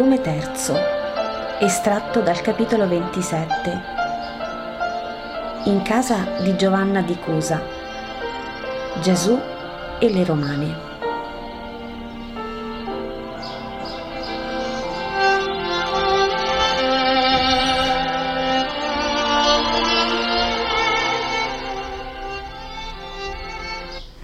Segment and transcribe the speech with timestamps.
[0.00, 0.52] volume 3,
[1.60, 3.82] estratto dal capitolo 27,
[5.64, 7.60] in casa di Giovanna di Cusa,
[9.02, 9.38] Gesù
[9.98, 10.88] e le Romane.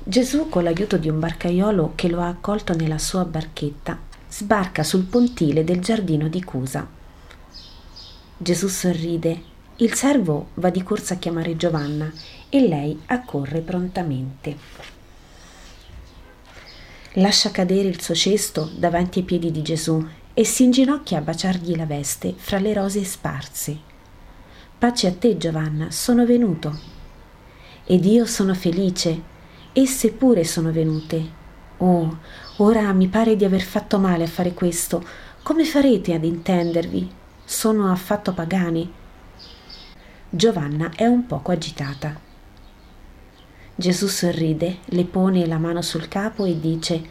[0.04, 5.04] Gesù, con l'aiuto di un barcaiolo che lo ha accolto nella sua barchetta, sbarca sul
[5.04, 6.86] pontile del giardino di Cusa.
[8.36, 9.42] Gesù sorride,
[9.76, 12.12] il servo va di corsa a chiamare Giovanna
[12.50, 14.56] e lei accorre prontamente.
[17.14, 21.74] Lascia cadere il suo cesto davanti ai piedi di Gesù e si inginocchia a baciargli
[21.74, 23.78] la veste fra le rose sparse.
[24.76, 26.78] Pace a te, Giovanna, sono venuto.
[27.86, 29.34] Ed io sono felice
[29.72, 31.22] esse pure sono venute.
[31.78, 32.18] Oh,
[32.58, 35.04] ora mi pare di aver fatto male a fare questo.
[35.42, 37.10] Come farete ad intendervi?
[37.44, 38.90] Sono affatto pagani.
[40.28, 42.18] Giovanna è un poco agitata.
[43.74, 47.02] Gesù sorride, le pone la mano sul capo e dice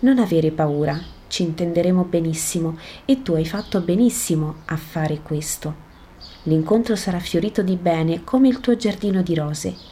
[0.00, 5.90] Non avere paura, ci intenderemo benissimo e tu hai fatto benissimo a fare questo.
[6.44, 9.91] L'incontro sarà fiorito di bene come il tuo giardino di rose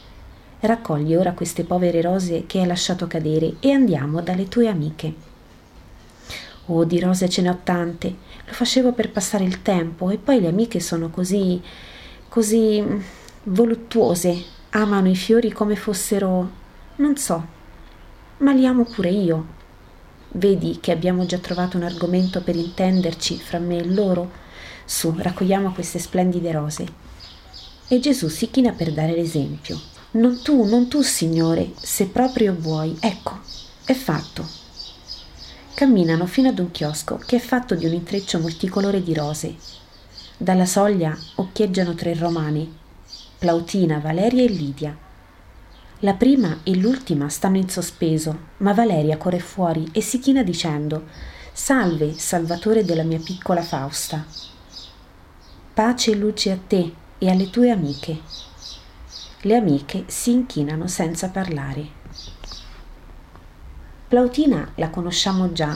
[0.60, 5.28] Raccogli ora queste povere rose che hai lasciato cadere e andiamo dalle tue amiche.
[6.66, 8.14] Oh, di rose ce ne ho tante,
[8.46, 11.60] lo facevo per passare il tempo e poi le amiche sono così,
[12.28, 12.84] così
[13.44, 16.50] voluttuose, amano i fiori come fossero,
[16.96, 17.46] non so,
[18.38, 19.58] ma li amo pure io.
[20.32, 24.30] Vedi che abbiamo già trovato un argomento per intenderci fra me e loro?
[24.84, 26.86] Su, raccogliamo queste splendide rose.
[27.88, 29.98] E Gesù si china per dare l'esempio.
[30.12, 32.96] Non tu, non tu, Signore, se proprio vuoi.
[32.98, 33.38] Ecco,
[33.84, 34.44] è fatto.
[35.72, 39.54] Camminano fino ad un chiosco che è fatto di un intreccio multicolore di rose.
[40.36, 42.76] Dalla soglia occhieggiano tre romani,
[43.38, 44.98] Plautina, Valeria e Lidia.
[46.00, 51.04] La prima e l'ultima stanno in sospeso, ma Valeria corre fuori e si china dicendo
[51.52, 54.26] Salve, Salvatore della mia piccola Fausta.
[55.72, 58.48] Pace e luce a te e alle tue amiche.
[59.42, 61.86] Le amiche si inchinano senza parlare.
[64.06, 65.74] Plautina la conosciamo già,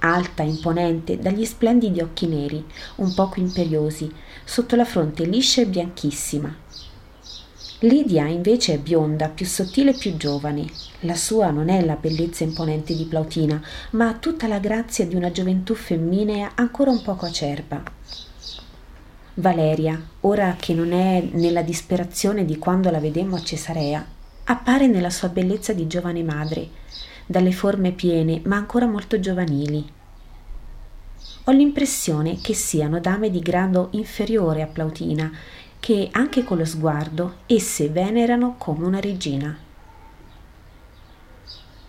[0.00, 2.64] alta, imponente, dagli splendidi occhi neri,
[2.96, 4.12] un poco imperiosi,
[4.42, 6.52] sotto la fronte liscia e bianchissima.
[7.78, 10.66] Lidia invece è bionda, più sottile e più giovane.
[11.00, 15.14] La sua non è la bellezza imponente di Plautina, ma ha tutta la grazia di
[15.14, 17.82] una gioventù femminea ancora un poco acerba.
[19.40, 24.06] Valeria, ora che non è nella disperazione di quando la vedemmo a Cesarea,
[24.44, 26.68] appare nella sua bellezza di giovane madre,
[27.24, 29.82] dalle forme piene ma ancora molto giovanili.
[31.44, 35.32] Ho l'impressione che siano dame di grado inferiore a Plautina,
[35.80, 39.56] che anche con lo sguardo esse venerano come una regina.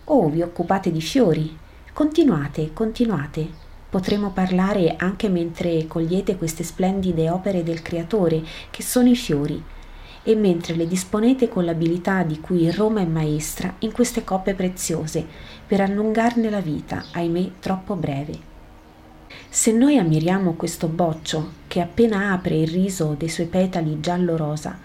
[0.04, 1.58] Oh, vi occupate di fiori?
[1.92, 3.61] Continuate, continuate.
[3.92, 9.62] Potremo parlare anche mentre cogliete queste splendide opere del Creatore, che sono i fiori,
[10.22, 15.26] e mentre le disponete con l'abilità di cui Roma è maestra in queste coppe preziose,
[15.66, 18.38] per allungarne la vita, ahimè troppo breve.
[19.50, 24.78] Se noi ammiriamo questo boccio che appena apre il riso dei suoi petali giallo-rosa,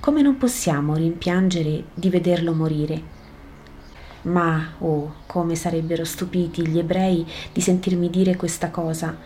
[0.00, 3.13] come non possiamo rimpiangere di vederlo morire?
[4.24, 9.16] Ma, oh, come sarebbero stupiti gli ebrei di sentirmi dire questa cosa,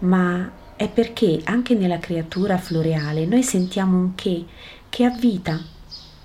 [0.00, 4.46] ma è perché anche nella creatura floreale noi sentiamo un che
[4.88, 5.58] che ha vita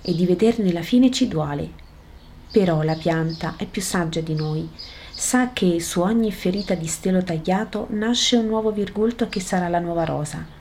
[0.02, 1.70] e di vederne la fine ci duole.
[2.52, 4.68] Però la pianta è più saggia di noi,
[5.12, 9.80] sa che su ogni ferita di stelo tagliato nasce un nuovo virgulto che sarà la
[9.80, 10.57] nuova rosa.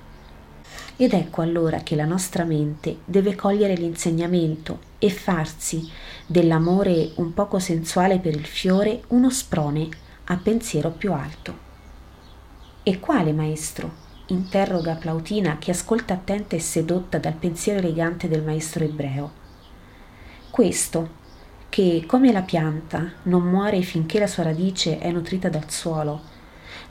[0.98, 5.86] Ed ecco allora che la nostra mente deve cogliere l'insegnamento e farsi
[6.26, 9.88] dell'amore un poco sensuale per il fiore uno sprone
[10.24, 11.64] a pensiero più alto.
[12.82, 14.04] E quale maestro?
[14.28, 19.44] interroga Plautina che ascolta attenta e sedotta dal pensiero elegante del maestro ebreo.
[20.50, 21.24] Questo,
[21.68, 26.22] che come la pianta non muore finché la sua radice è nutrita dal suolo,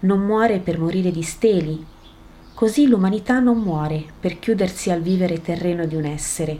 [0.01, 1.85] non muore per morire di steli,
[2.55, 6.57] così l'umanità non muore per chiudersi al vivere terreno di un essere,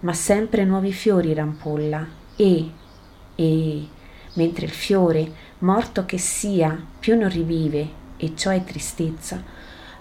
[0.00, 2.06] ma sempre nuovi fiori rampolla
[2.36, 2.70] e,
[3.34, 3.86] e,
[4.34, 9.42] mentre il fiore, morto che sia, più non rivive, e ciò è tristezza,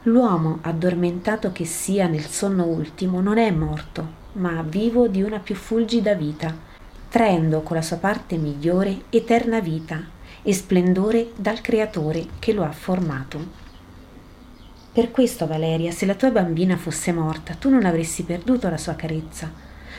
[0.04, 5.56] l'uomo addormentato che sia nel sonno ultimo non è morto, ma vivo di una più
[5.56, 6.54] fulgida vita,
[7.08, 12.72] traendo con la sua parte migliore eterna vita, e splendore dal creatore che lo ha
[12.72, 13.67] formato.
[14.98, 18.96] Per questo, Valeria, se la tua bambina fosse morta, tu non avresti perduto la sua
[18.96, 19.54] carezza.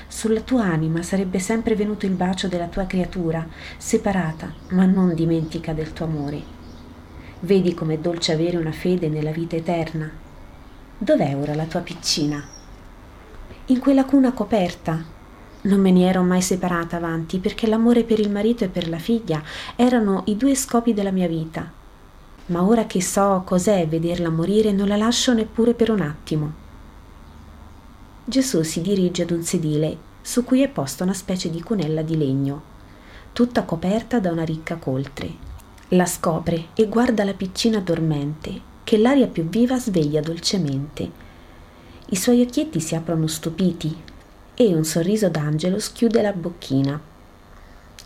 [0.08, 3.46] Sulla tua anima sarebbe sempre venuto il bacio della tua creatura,
[3.76, 6.42] separata, ma non dimentica del tuo amore.
[7.38, 10.10] Vedi com'è dolce avere una fede nella vita eterna.
[10.98, 12.44] Dov'è ora la tua piccina?
[13.66, 15.00] In quella cuna coperta.
[15.60, 18.98] Non me ne ero mai separata avanti perché l'amore per il marito e per la
[18.98, 19.44] figlia
[19.76, 21.77] erano i due scopi della mia vita
[22.48, 26.52] ma ora che so cos'è vederla morire non la lascio neppure per un attimo.
[28.24, 32.16] Gesù si dirige ad un sedile su cui è posta una specie di cunella di
[32.16, 32.62] legno,
[33.32, 35.46] tutta coperta da una ricca coltre.
[35.88, 41.10] La scopre e guarda la piccina dormente, che l'aria più viva sveglia dolcemente.
[42.10, 43.96] I suoi occhietti si aprono stupiti
[44.54, 47.00] e un sorriso d'angelo schiude la bocchina.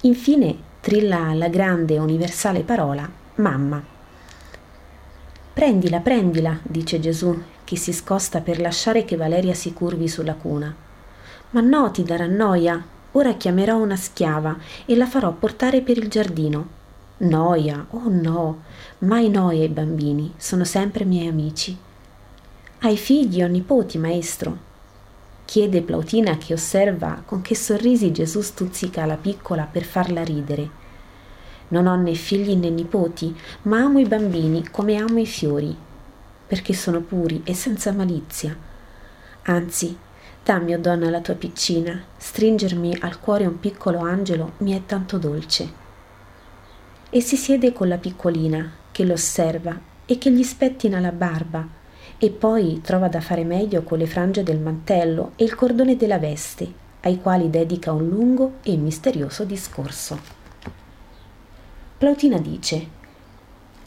[0.02, 3.91] Infine trilla la grande universale parola mamma.
[5.52, 10.74] Prendila, prendila, dice Gesù, che si scosta per lasciare che Valeria si curvi sulla cuna.
[11.50, 12.82] Ma no, ti darà noia.
[13.12, 14.56] Ora chiamerò una schiava
[14.86, 16.80] e la farò portare per il giardino.
[17.18, 18.62] Noia, oh no,
[19.00, 21.76] mai noia ai bambini, sono sempre miei amici.
[22.78, 24.70] Hai figli o nipoti, maestro?
[25.44, 30.80] Chiede Plautina che osserva con che sorrisi Gesù stuzzica la piccola per farla ridere
[31.72, 35.74] non ho né figli né nipoti, ma amo i bambini come amo i fiori,
[36.46, 38.56] perché sono puri e senza malizia.
[39.44, 39.96] Anzi,
[40.44, 44.82] dammi, o oh donna, la tua piccina, stringermi al cuore un piccolo angelo mi è
[44.86, 45.80] tanto dolce.
[47.10, 51.66] E si siede con la piccolina, che lo osserva e che gli spettina la barba,
[52.18, 56.18] e poi trova da fare meglio con le frange del mantello e il cordone della
[56.18, 56.70] veste,
[57.00, 60.41] ai quali dedica un lungo e misterioso discorso.
[62.02, 62.88] Plautina dice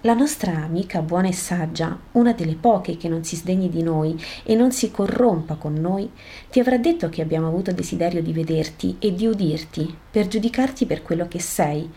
[0.03, 4.17] la nostra amica buona e saggia, una delle poche che non si sdegni di noi
[4.43, 6.09] e non si corrompa con noi,
[6.49, 11.01] ti avrà detto che abbiamo avuto desiderio di vederti e di udirti per giudicarti per
[11.01, 11.91] quello che sei,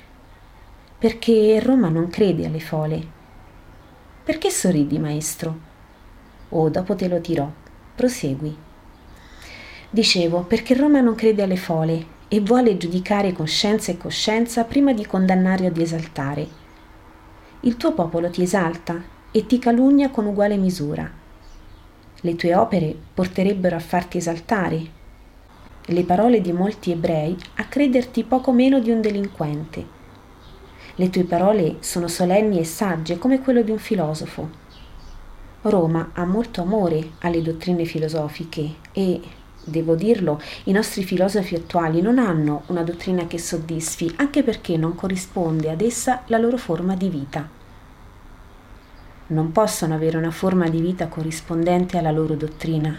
[0.99, 3.07] perché Roma non crede alle fole.
[4.25, 5.59] Perché sorridi, maestro?
[6.49, 7.49] Oh, dopo te lo dirò.
[7.95, 8.57] Prosegui.
[9.89, 15.07] Dicevo, perché Roma non crede alle fole e vuole giudicare coscienza e coscienza prima di
[15.07, 16.47] condannare o di esaltare.
[17.61, 21.11] Il tuo popolo ti esalta e ti calunnia con uguale misura.
[22.21, 24.97] Le tue opere porterebbero a farti esaltare.
[25.87, 29.97] Le parole di molti ebrei a crederti poco meno di un delinquente.
[30.97, 34.67] Le tue parole sono solenni e sagge come quello di un filosofo.
[35.63, 39.21] Roma ha molto amore alle dottrine filosofiche e,
[39.69, 44.95] devo dirlo, i nostri filosofi attuali non hanno una dottrina che soddisfi, anche perché non
[44.95, 47.49] corrisponde ad essa la loro forma di vita.
[49.29, 52.97] Non possono avere una forma di vita corrispondente alla loro dottrina,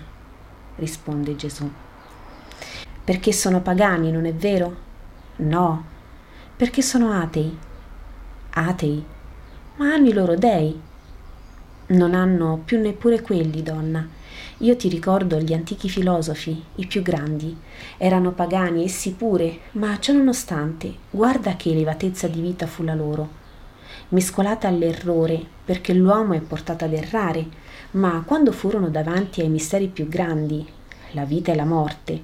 [0.75, 1.69] risponde Gesù.
[3.03, 4.87] Perché sono pagani, non è vero?
[5.37, 5.83] No,
[6.55, 7.57] perché sono atei.
[8.51, 9.03] Atei,
[9.77, 10.79] ma hanno i loro dei.
[11.87, 14.17] Non hanno più neppure quelli, donna
[14.61, 17.55] io ti ricordo gli antichi filosofi, i più grandi.
[17.97, 23.37] Erano pagani essi pure, ma ciononostante, guarda che elevatezza di vita fu la loro.
[24.09, 27.47] Mescolata all'errore, perché l'uomo è portato ad errare,
[27.91, 30.65] ma quando furono davanti ai misteri più grandi,
[31.11, 32.21] la vita e la morte,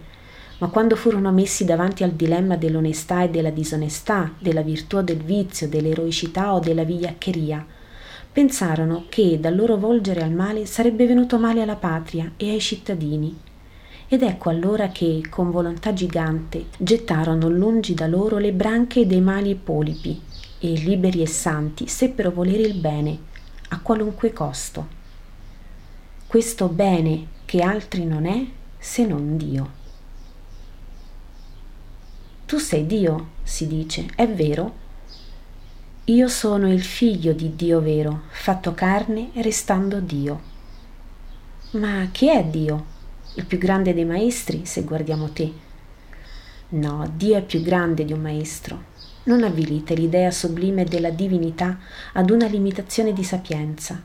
[0.57, 5.23] ma quando furono messi davanti al dilemma dell'onestà e della disonestà, della virtù o del
[5.23, 7.65] vizio, dell'eroicità o della vigliaccheria,
[8.35, 13.33] pensarono che dal loro volgere al male sarebbe venuto male alla patria e ai cittadini.
[14.09, 19.51] Ed ecco allora che, con volontà gigante, gettarono lungi da loro le branche dei mali
[19.51, 20.21] e polipi,
[20.59, 23.17] e liberi e santi seppero volere il bene,
[23.69, 24.85] a qualunque costo.
[26.27, 28.45] Questo bene che altri non è
[28.77, 29.69] se non Dio.
[32.45, 34.83] Tu sei Dio, si dice, è vero?
[36.07, 40.39] Io sono il figlio di Dio vero, fatto carne restando Dio.
[41.71, 42.85] Ma chi è Dio?
[43.33, 45.51] Il più grande dei maestri, se guardiamo te.
[46.69, 48.83] No, Dio è più grande di un maestro.
[49.23, 51.79] Non avvilite l'idea sublime della divinità
[52.13, 53.99] ad una limitazione di sapienza.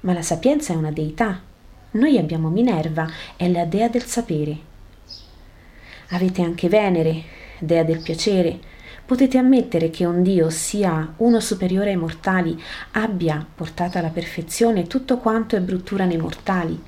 [0.00, 1.40] Ma la sapienza è una deità.
[1.92, 4.58] Noi abbiamo Minerva, è la dea del sapere.
[6.08, 7.22] Avete anche Venere,
[7.60, 8.78] dea del piacere,
[9.10, 12.56] Potete ammettere che un Dio sia uno superiore ai mortali,
[12.92, 16.80] abbia portato alla perfezione tutto quanto è bruttura nei mortali?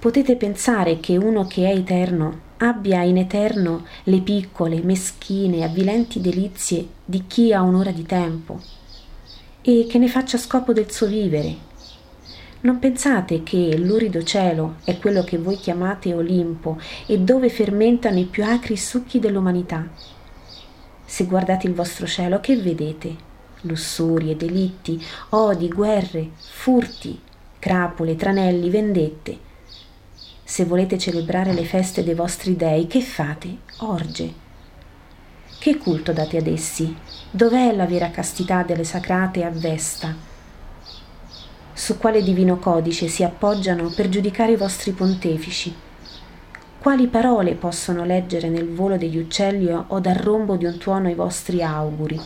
[0.00, 6.84] Potete pensare che uno che è eterno abbia in eterno le piccole, meschine, avvilenti delizie
[7.04, 8.60] di chi ha un'ora di tempo
[9.62, 11.54] e che ne faccia scopo del suo vivere.
[12.62, 18.24] Non pensate che l'urido cielo è quello che voi chiamate Olimpo e dove fermentano i
[18.24, 20.16] più acri succhi dell'umanità.
[21.08, 23.16] Se guardate il vostro cielo, che vedete?
[23.62, 27.18] Lussurie, delitti, odi, guerre, furti,
[27.58, 29.46] crapule, tranelli, vendette
[30.48, 33.58] se volete celebrare le feste dei vostri dei, che fate?
[33.80, 34.32] Orge.
[35.58, 36.96] Che culto date ad essi?
[37.30, 40.16] Dov'è la vera castità delle sacrate a Vesta?
[41.74, 45.72] Su quale divino codice si appoggiano per giudicare i vostri pontefici?
[46.80, 51.14] Quali parole possono leggere nel volo degli uccelli o dal rombo di un tuono i
[51.14, 52.20] vostri auguri?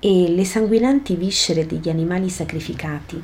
[0.00, 3.22] E le sanguinanti viscere degli animali sacrificati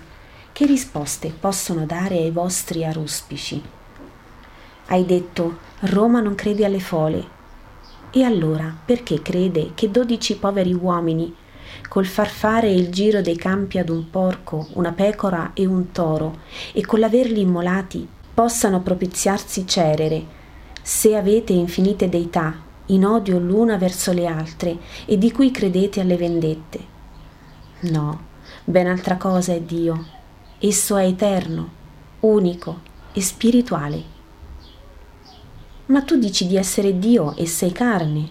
[0.52, 3.62] che risposte possono dare ai vostri aruspici?
[4.88, 7.24] Hai detto Roma non crede alle fole.
[8.10, 11.34] E allora perché crede che dodici poveri uomini,
[11.88, 16.40] col far fare il giro dei campi ad un porco, una pecora e un toro,
[16.74, 20.24] e con l'averli immolati, possano propiziarsi cerere,
[20.80, 22.54] se avete infinite deità,
[22.86, 26.78] in odio l'una verso le altre, e di cui credete alle vendette?
[27.80, 28.20] No,
[28.62, 30.06] ben altra cosa è Dio,
[30.60, 31.68] Esso è eterno,
[32.20, 32.78] unico
[33.12, 34.02] e spirituale.
[35.86, 38.28] Ma tu dici di essere Dio e sei carne.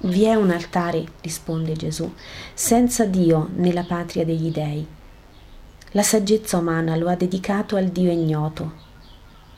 [0.00, 2.12] Vi è un altare, risponde Gesù,
[2.54, 4.84] senza Dio nella patria degli dei.
[5.92, 8.85] La saggezza umana lo ha dedicato al Dio ignoto,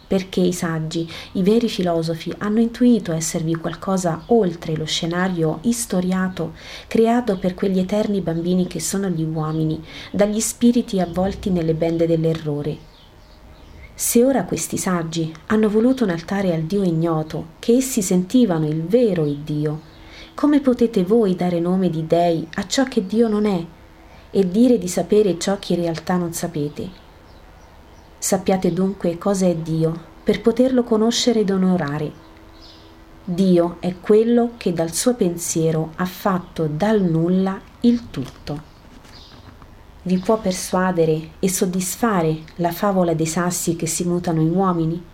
[0.08, 6.54] perché i saggi, i veri filosofi hanno intuito esservi qualcosa oltre lo scenario istoriato
[6.88, 12.86] creato per quegli eterni bambini che sono gli uomini, dagli spiriti avvolti nelle bende dell'errore.
[13.94, 18.82] Se ora questi saggi hanno voluto un altare al Dio ignoto, che essi sentivano il
[18.84, 19.80] vero Dio,
[20.34, 23.62] come potete voi dare nome di dei a ciò che Dio non è
[24.30, 27.07] e dire di sapere ciò che in realtà non sapete?
[28.20, 32.26] Sappiate dunque cosa è Dio, per poterlo conoscere ed onorare.
[33.22, 38.62] Dio è quello che dal suo pensiero ha fatto dal nulla il tutto.
[40.02, 45.04] Vi può persuadere e soddisfare la favola dei sassi che si mutano in uomini?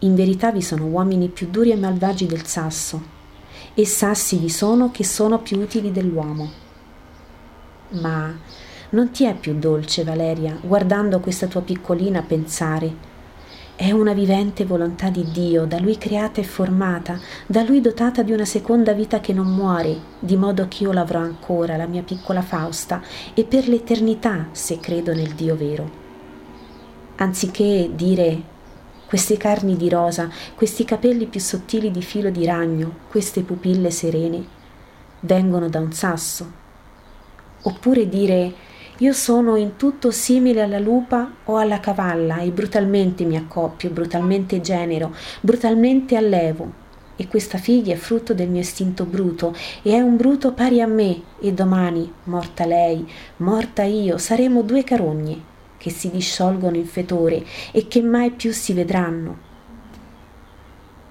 [0.00, 3.02] In verità vi sono uomini più duri e malvagi del sasso,
[3.74, 6.50] e sassi vi sono che sono più utili dell'uomo.
[8.00, 8.34] Ma
[8.92, 13.10] non ti è più dolce, Valeria, guardando questa tua piccolina pensare.
[13.74, 18.32] È una vivente volontà di Dio, da Lui creata e formata, da Lui dotata di
[18.32, 22.42] una seconda vita che non muore, di modo che io l'avrò ancora, la mia piccola
[22.42, 23.00] Fausta,
[23.32, 25.90] e per l'eternità, se credo nel Dio vero.
[27.16, 28.42] Anziché dire
[29.06, 34.44] queste carni di rosa, questi capelli più sottili di filo di ragno, queste pupille serene,
[35.20, 36.60] vengono da un sasso.
[37.62, 38.70] Oppure dire
[39.02, 44.60] io sono in tutto simile alla lupa o alla cavalla e brutalmente mi accoppio, brutalmente
[44.60, 46.80] genero, brutalmente allevo.
[47.16, 50.86] E questa figlia è frutto del mio istinto bruto e è un bruto pari a
[50.86, 53.04] me e domani, morta lei,
[53.38, 58.72] morta io, saremo due carogne che si disciolgono in fetore e che mai più si
[58.72, 59.36] vedranno.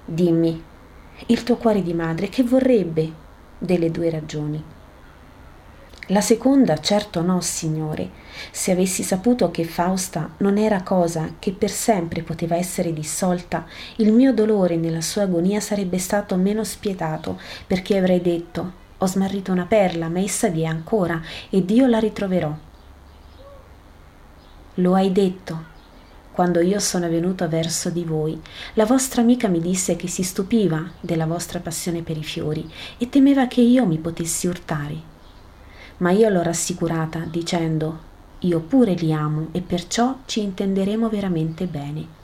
[0.06, 0.62] Dimmi,
[1.26, 3.12] il tuo cuore di madre che vorrebbe
[3.58, 4.71] delle due ragioni?
[6.12, 8.10] La seconda certo no, Signore.
[8.50, 13.64] Se avessi saputo che Fausta non era cosa che per sempre poteva essere dissolta,
[13.96, 19.52] il mio dolore nella sua agonia sarebbe stato meno spietato, perché avrei detto ho smarrito
[19.52, 22.54] una perla, ma essa vi è ancora, ed io la ritroverò.
[24.74, 25.70] Lo hai detto.
[26.30, 28.38] Quando io sono venuto verso di voi,
[28.74, 33.08] la vostra amica mi disse che si stupiva della vostra passione per i fiori e
[33.08, 35.11] temeva che io mi potessi urtare
[35.98, 38.10] ma io l'ho rassicurata dicendo
[38.44, 42.20] io pure li amo e perciò ci intenderemo veramente bene.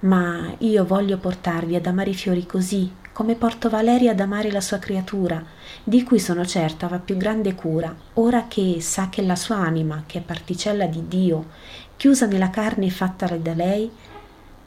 [0.00, 4.60] Ma io voglio portarvi ad amare i fiori così, come porto Valeria ad amare la
[4.60, 5.42] sua creatura,
[5.84, 10.04] di cui sono certa va più grande cura, ora che sa che la sua anima,
[10.06, 11.50] che è particella di Dio,
[11.96, 13.88] chiusa nella carne fatta da lei,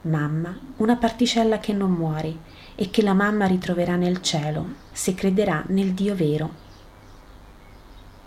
[0.03, 5.63] mamma, una particella che non muore e che la mamma ritroverà nel cielo, se crederà
[5.67, 6.62] nel Dio vero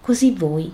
[0.06, 0.72] Così voi.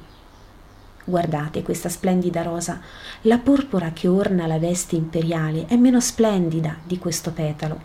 [1.06, 2.82] Guardate questa splendida rosa,
[3.22, 7.80] la porpora che orna la veste imperiale è meno splendida di questo petalo,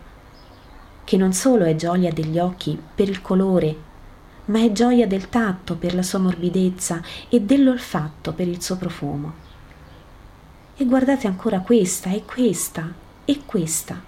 [1.04, 3.74] che non solo è gioia degli occhi per il colore,
[4.44, 7.00] ma è gioia del tatto per la sua morbidezza
[7.30, 9.32] e dell'olfatto per il suo profumo.
[10.76, 12.92] E guardate ancora questa e questa
[13.24, 13.98] e questa.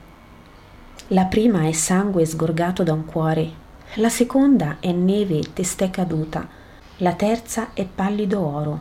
[1.07, 3.51] La prima è sangue sgorgato da un cuore,
[3.95, 6.60] la seconda è neve testè caduta,
[7.03, 8.81] la terza è pallido oro.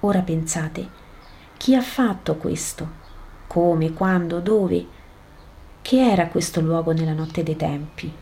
[0.00, 0.88] Ora pensate,
[1.56, 3.00] chi ha fatto questo?
[3.46, 4.84] Come, quando, dove?
[5.80, 8.12] Che era questo luogo nella notte dei tempi?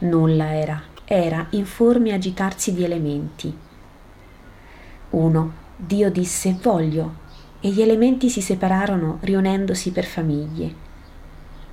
[0.00, 3.56] Nulla era, era informe agitarsi di elementi.
[5.10, 7.24] Uno, Dio disse voglio,
[7.60, 10.74] e gli elementi si separarono riunendosi per famiglie.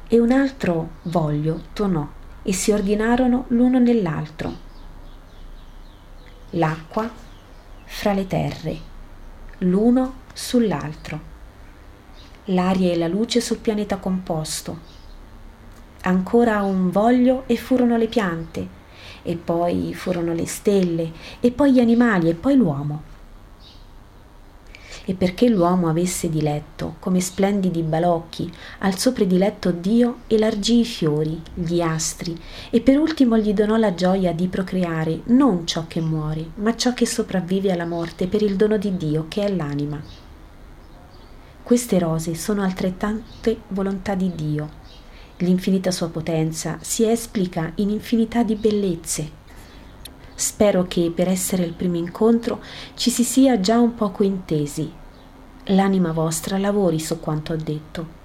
[0.07, 4.71] E un altro voglio tonò e si ordinarono l'uno nell'altro.
[6.51, 7.09] L'acqua
[7.85, 8.77] fra le terre,
[9.59, 11.31] l'uno sull'altro.
[12.45, 14.77] L'aria e la luce sul pianeta composto,
[16.01, 18.67] ancora un voglio e furono le piante,
[19.23, 23.12] e poi furono le stelle, e poi gli animali, e poi l'uomo.
[25.05, 31.41] E perché l'uomo avesse diletto, come splendidi balocchi, al suo prediletto Dio elargì i fiori,
[31.53, 36.51] gli astri, e per ultimo gli donò la gioia di procreare non ciò che muore,
[36.55, 40.01] ma ciò che sopravvive alla morte per il dono di Dio, che è l'anima.
[41.61, 44.81] Queste rose sono altrettante volontà di Dio,
[45.37, 49.41] L'infinita sua potenza si esplica in infinità di bellezze.
[50.35, 52.61] Spero che per essere il primo incontro
[52.95, 54.91] ci si sia già un poco intesi.
[55.67, 58.21] L'anima vostra lavori su quanto ho detto.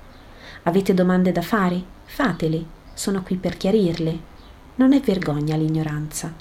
[0.64, 1.82] Avete domande da fare?
[2.04, 4.36] Fatele, sono qui per chiarirle.
[4.76, 6.32] Non è vergogna l'ignoranza,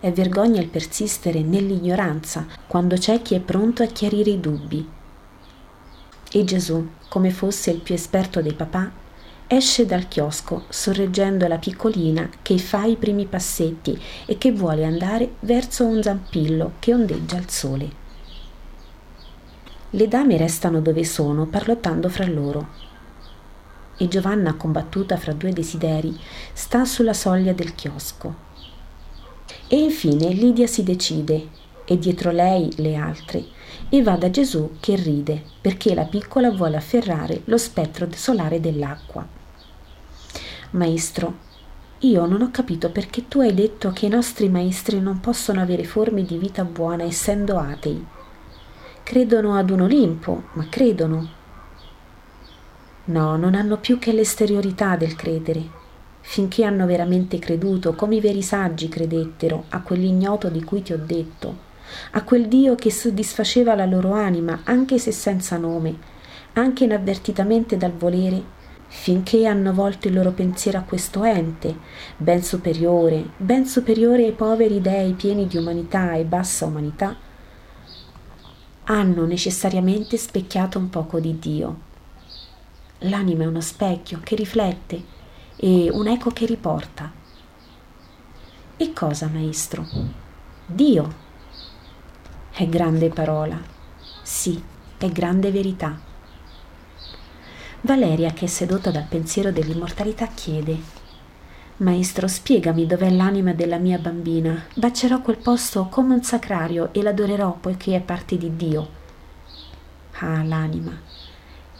[0.00, 4.88] è vergogna il persistere nell'ignoranza quando c'è chi è pronto a chiarire i dubbi.
[6.32, 8.90] E Gesù, come fosse il più esperto dei papà,
[9.52, 15.32] esce dal chiosco sorreggendo la piccolina che fa i primi passetti e che vuole andare
[15.40, 17.90] verso un zampillo che ondeggia al sole.
[19.90, 22.68] Le dame restano dove sono parlottando fra loro.
[23.96, 26.16] E Giovanna, combattuta fra due desideri,
[26.52, 28.32] sta sulla soglia del chiosco.
[29.66, 31.48] E infine Lidia si decide
[31.84, 33.44] e dietro lei le altre
[33.88, 39.38] e va da Gesù che ride perché la piccola vuole afferrare lo spettro solare dell'acqua.
[40.72, 41.34] Maestro,
[41.98, 45.82] io non ho capito perché tu hai detto che i nostri maestri non possono avere
[45.82, 48.06] forme di vita buona essendo atei.
[49.02, 51.28] Credono ad un Olimpo, ma credono.
[53.06, 55.78] No, non hanno più che l'esteriorità del credere.
[56.20, 61.00] Finché hanno veramente creduto, come i veri saggi credettero, a quell'ignoto di cui ti ho
[61.04, 61.56] detto,
[62.12, 65.98] a quel Dio che soddisfaceva la loro anima, anche se senza nome,
[66.52, 68.58] anche inavvertitamente dal volere,
[68.92, 71.78] finché hanno volto il loro pensiero a questo ente,
[72.16, 77.16] ben superiore, ben superiore ai poveri dei pieni di umanità e bassa umanità,
[78.84, 81.88] hanno necessariamente specchiato un poco di Dio.
[83.04, 85.02] L'anima è uno specchio che riflette
[85.54, 87.12] e un eco che riporta.
[88.76, 89.86] E cosa, maestro?
[90.66, 91.14] Dio.
[92.50, 93.56] È grande parola.
[94.22, 94.60] Sì,
[94.98, 96.09] è grande verità.
[97.82, 100.98] Valeria, che è sedotta dal pensiero dell'immortalità, chiede
[101.80, 104.66] Maestro, spiegami dov'è l'anima della mia bambina.
[104.74, 108.88] Bacerò quel posto come un sacrario e l'adorerò poiché è parte di Dio.
[110.18, 110.92] Ah, l'anima.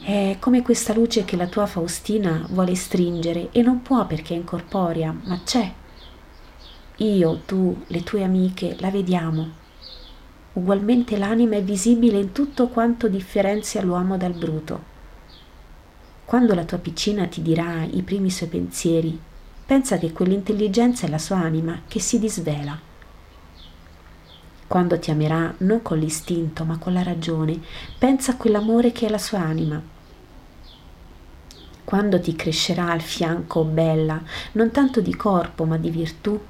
[0.03, 4.39] È come questa luce che la tua Faustina vuole stringere e non può perché è
[4.39, 5.71] incorporea, ma c'è.
[6.97, 9.51] Io, tu, le tue amiche la vediamo.
[10.55, 14.89] Ugualmente l'anima è visibile in tutto quanto differenzia l'uomo dal bruto.
[16.31, 19.19] Quando la tua piccina ti dirà i primi suoi pensieri,
[19.66, 22.79] pensa che quell'intelligenza è la sua anima che si disvela.
[24.69, 27.59] Quando ti amerà non con l'istinto ma con la ragione,
[27.99, 29.83] pensa a quell'amore che è la sua anima.
[31.83, 36.40] Quando ti crescerà al fianco bella, non tanto di corpo ma di virtù,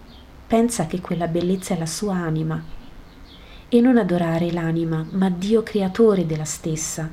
[0.47, 2.63] pensa che quella bellezza è la sua anima.
[3.67, 7.11] E non adorare l'anima, ma Dio creatore della stessa,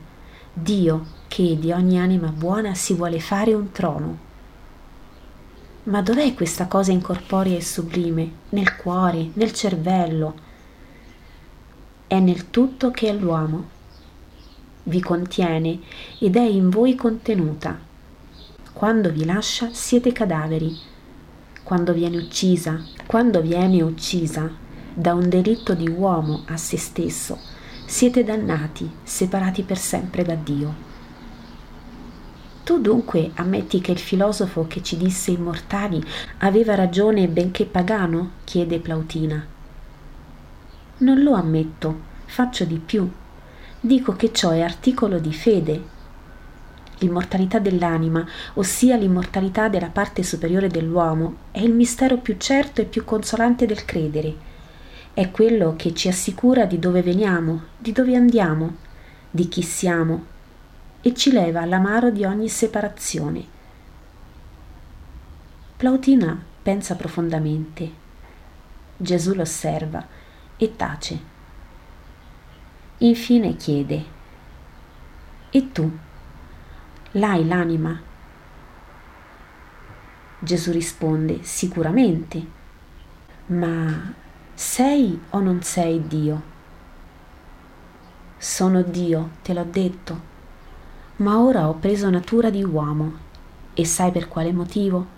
[0.52, 4.26] Dio che di ogni anima buona si vuole fare un trono.
[5.84, 8.32] Ma dov'è questa cosa incorporea e sublime?
[8.50, 10.36] Nel cuore, nel cervello.
[12.08, 13.76] È nel tutto che è l'uomo.
[14.84, 15.80] Vi contiene
[16.20, 17.80] ed è in voi contenuta.
[18.74, 20.76] Quando vi lascia siete cadaveri.
[21.64, 24.50] Quando viene uccisa, quando viene uccisa
[24.94, 27.38] da un delitto di uomo a se stesso,
[27.86, 30.87] siete dannati, separati per sempre da Dio.
[32.68, 36.04] Tu dunque ammetti che il filosofo che ci disse immortali
[36.40, 38.32] aveva ragione benché pagano?
[38.44, 39.42] chiede Plautina.
[40.98, 43.10] Non lo ammetto, Faccio di più.
[43.80, 45.82] Dico che ciò è articolo di fede.
[46.98, 53.06] L'immortalità dell'anima, ossia l'immortalità della parte superiore dell'uomo, è il mistero più certo e più
[53.06, 54.36] consolante del credere.
[55.14, 58.76] È quello che ci assicura di dove veniamo, di dove andiamo,
[59.32, 60.36] di chi siamo
[61.02, 63.56] e ci leva l'amaro di ogni separazione.
[65.78, 68.06] Plautina pensa profondamente.
[68.98, 70.06] Gesù l'osserva
[70.58, 71.36] e tace.
[72.98, 74.16] Infine chiede,
[75.52, 75.90] E tu?
[77.12, 78.02] L'hai l'anima?
[80.40, 82.56] Gesù risponde, Sicuramente.
[83.48, 84.14] Ma
[84.54, 86.56] sei o non sei Dio?
[88.38, 90.27] Sono Dio, te l'ho detto
[91.18, 93.26] ma ora ho preso natura di uomo.
[93.74, 95.16] E sai per quale motivo?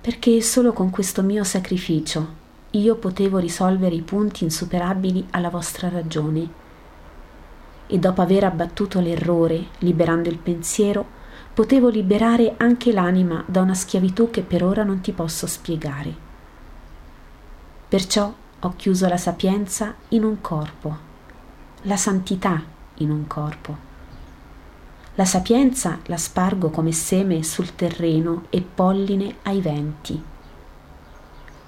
[0.00, 2.38] Perché solo con questo mio sacrificio
[2.70, 6.58] io potevo risolvere i punti insuperabili alla vostra ragione.
[7.88, 11.04] E dopo aver abbattuto l'errore, liberando il pensiero,
[11.52, 16.28] potevo liberare anche l'anima da una schiavitù che per ora non ti posso spiegare.
[17.88, 20.96] Perciò ho chiuso la sapienza in un corpo,
[21.82, 22.62] la santità
[22.98, 23.89] in un corpo
[25.20, 30.18] la sapienza la spargo come seme sul terreno e polline ai venti.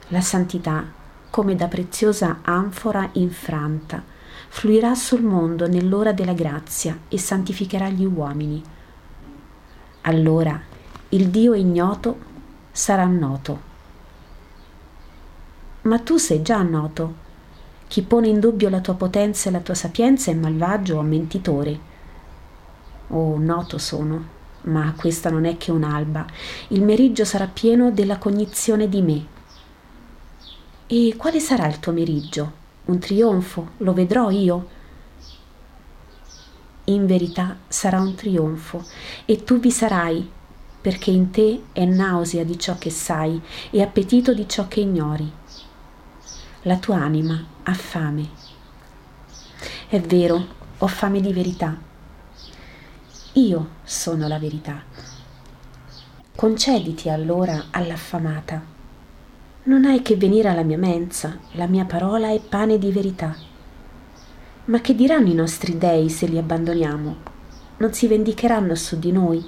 [0.09, 0.83] La santità,
[1.29, 4.03] come da preziosa anfora infranta,
[4.49, 8.63] fluirà sul mondo nell'ora della grazia e santificherà gli uomini.
[10.01, 10.59] Allora
[11.11, 12.17] il Dio ignoto
[12.73, 13.61] sarà noto.
[15.83, 17.15] Ma tu sei già noto.
[17.87, 21.91] Chi pone in dubbio la tua potenza e la tua sapienza è malvagio o mentitore
[23.15, 24.25] Oh, noto sono,
[24.63, 26.25] ma questa non è che un'alba.
[26.69, 29.27] Il meriggio sarà pieno della cognizione di me.
[30.87, 32.61] E quale sarà il tuo meriggio?
[32.87, 33.73] Un trionfo?
[33.79, 34.69] Lo vedrò io?
[36.85, 38.83] In verità sarà un trionfo
[39.27, 40.27] e tu vi sarai,
[40.81, 45.31] perché in te è nausea di ciò che sai e appetito di ciò che ignori.
[46.63, 48.27] La tua anima ha fame.
[49.87, 50.47] È vero,
[50.79, 51.91] ho fame di verità
[53.35, 54.83] io sono la verità.
[56.37, 58.63] Concediti allora all'affamata.
[59.63, 63.35] Non hai che venire alla mia mensa, la mia parola è pane di verità.
[64.67, 67.17] Ma che diranno i nostri dei se li abbandoniamo?
[67.79, 69.43] Non si vendicheranno su di noi?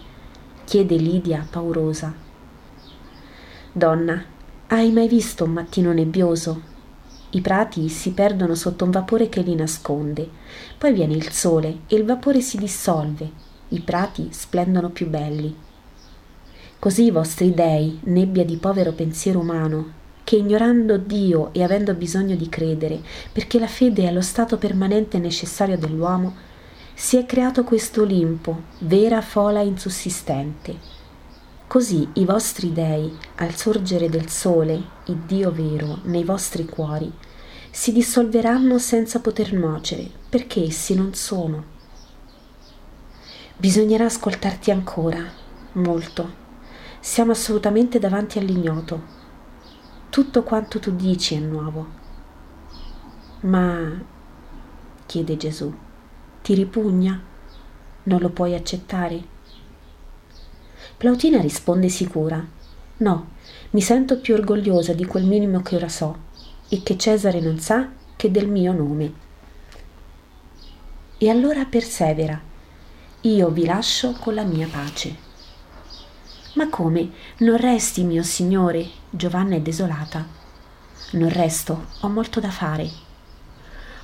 [0.65, 2.15] chiede Lidia paurosa.
[3.71, 4.25] Donna,
[4.69, 6.63] hai mai visto un mattino nebbioso?
[7.31, 10.27] I prati si perdono sotto un vapore che li nasconde,
[10.79, 13.44] poi viene il sole e il vapore si dissolve
[13.75, 15.55] i prati splendono più belli.
[16.79, 22.37] Così i vostri dei, nebbia di povero pensiero umano, che ignorando Dio e avendo bisogno
[22.37, 23.01] di credere,
[23.33, 26.35] perché la fede è lo stato permanente necessario dell'uomo,
[26.95, 30.93] si è creato questo Olimpo, vera fola insussistente.
[31.67, 37.11] Così i vostri dei, al sorgere del sole, il Dio vero, nei vostri cuori,
[37.71, 41.73] si dissolveranno senza poter nuocere, perché essi non sono.
[43.57, 45.25] Bisognerà ascoltarti ancora,
[45.75, 46.43] molto.
[46.99, 49.01] Siamo assolutamente davanti all'ignoto.
[50.11, 51.87] Tutto quanto tu dici è nuovo.
[53.43, 54.03] Ma,
[55.07, 55.73] chiede Gesù,
[56.43, 57.23] ti ripugna?
[58.03, 59.23] Non lo puoi accettare?
[60.97, 62.45] Plautina risponde sicura.
[62.97, 63.29] No,
[63.71, 66.19] mi sento più orgogliosa di quel minimo che ora so
[66.69, 69.13] e che Cesare non sa che del mio nome.
[71.19, 72.51] E allora persevera
[73.25, 75.17] io vi lascio con la mia pace.
[76.55, 77.11] Ma come?
[77.39, 78.87] Non resti, mio Signore?
[79.11, 80.27] Giovanna è desolata.
[81.13, 82.91] Non resto, ho molto da fare.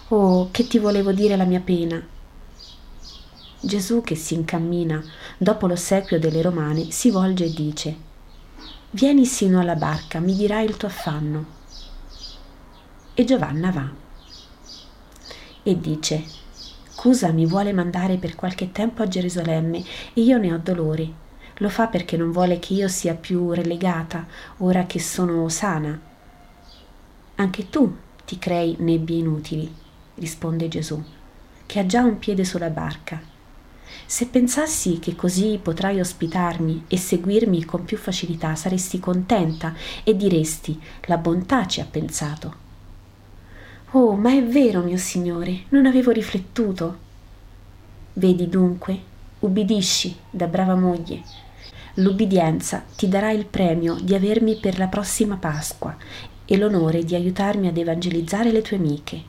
[0.09, 2.03] Oh, che ti volevo dire la mia pena.
[3.61, 5.03] Gesù che si incammina
[5.37, 7.97] dopo l'ossequio delle romane si volge e dice
[8.93, 11.45] Vieni sino alla barca, mi dirai il tuo affanno.
[13.13, 14.09] E Giovanna va
[15.63, 16.25] e dice
[17.01, 19.83] Cusa mi vuole mandare per qualche tempo a Gerusalemme
[20.13, 21.11] e io ne ho dolori.
[21.57, 24.27] Lo fa perché non vuole che io sia più relegata
[24.59, 25.99] ora che sono sana.
[27.37, 29.75] Anche tu ti crei nebbie inutili,
[30.17, 31.03] risponde Gesù,
[31.65, 33.19] che ha già un piede sulla barca.
[34.05, 39.73] Se pensassi che così potrai ospitarmi e seguirmi con più facilità, saresti contenta
[40.05, 42.69] e diresti la bontà ci ha pensato.
[43.93, 46.99] Oh, ma è vero, mio Signore, non avevo riflettuto.
[48.13, 48.99] Vedi dunque,
[49.41, 51.23] ubbidisci da brava moglie.
[51.95, 55.97] L'ubbidienza ti darà il premio di avermi per la prossima Pasqua
[56.45, 59.23] e l'onore di aiutarmi ad evangelizzare le tue amiche.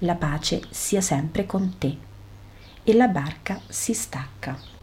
[0.00, 1.96] la pace sia sempre con te.
[2.84, 4.73] E la barca si stacca.